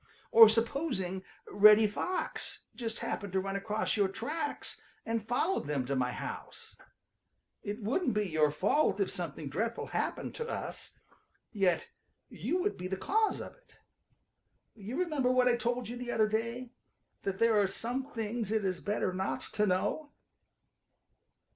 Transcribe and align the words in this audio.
Or 0.31 0.49
supposing 0.49 1.23
Reddy 1.47 1.85
Fox 1.85 2.63
just 2.75 2.97
happened 3.01 3.33
to 3.33 3.39
run 3.39 3.55
across 3.55 3.95
your 3.95 4.07
tracks 4.07 4.81
and 5.05 5.27
followed 5.27 5.67
them 5.67 5.85
to 5.85 5.95
my 5.95 6.11
house. 6.11 6.75
It 7.61 7.83
wouldn't 7.83 8.15
be 8.15 8.27
your 8.27 8.49
fault 8.49 8.99
if 8.99 9.11
something 9.11 9.47
dreadful 9.47 9.85
happened 9.93 10.33
to 10.33 10.49
us, 10.49 10.93
yet 11.51 11.91
you 12.29 12.59
would 12.61 12.77
be 12.77 12.87
the 12.87 12.97
cause 12.97 13.39
of 13.41 13.53
it. 13.53 13.77
You 14.73 14.97
remember 14.97 15.29
what 15.31 15.47
I 15.47 15.55
told 15.55 15.87
you 15.87 15.97
the 15.97 16.09
other 16.11 16.27
day, 16.27 16.71
that 17.21 17.37
there 17.37 17.61
are 17.61 17.67
some 17.67 18.11
things 18.11 18.51
it 18.51 18.65
is 18.65 18.79
better 18.79 19.13
not 19.13 19.53
to 19.53 19.67
know." 19.67 20.09